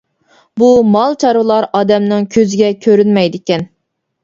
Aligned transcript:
بۇ 0.61 0.69
مال 0.93 1.13
چارۋىلار 1.25 1.69
ئادەمنىڭ 1.81 2.27
كۆزىگە 2.39 2.73
كۆرۈنمەيدىكەن. 2.89 3.71